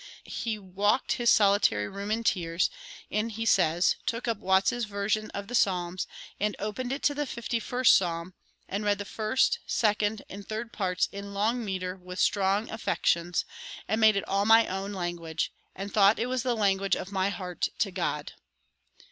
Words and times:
He 0.33 0.57
walked 0.57 1.11
his 1.11 1.29
solitary 1.29 1.87
room 1.87 2.09
in 2.09 2.23
tears, 2.23 2.71
and 3.11 3.31
(he 3.31 3.45
says) 3.45 3.97
"took 4.07 4.27
up 4.27 4.39
Watts's 4.39 4.85
version 4.85 5.29
of 5.29 5.47
the 5.47 5.53
Psalms, 5.53 6.07
and 6.39 6.55
opened 6.57 6.91
it 6.91 7.07
at 7.11 7.15
the 7.17 7.27
Fifty 7.27 7.59
first 7.59 7.95
Psalm, 7.95 8.33
and 8.67 8.83
read 8.83 8.97
the 8.97 9.05
first, 9.05 9.59
second, 9.67 10.23
and 10.27 10.49
third 10.49 10.73
parts 10.73 11.07
in 11.11 11.35
long 11.35 11.63
meter 11.63 11.95
with 11.95 12.17
strong 12.17 12.67
affections, 12.71 13.45
and 13.87 14.01
made 14.01 14.15
it 14.15 14.27
all 14.27 14.47
my 14.47 14.65
own 14.65 14.91
language, 14.91 15.53
and 15.75 15.93
thought 15.93 16.17
it 16.17 16.25
was 16.25 16.41
the 16.41 16.55
language 16.57 16.95
of 16.95 17.11
my 17.11 17.29
heart 17.29 17.67
to 17.77 17.91
God." 17.91 18.33